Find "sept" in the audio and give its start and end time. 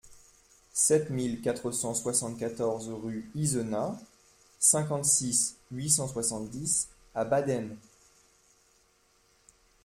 0.73-1.11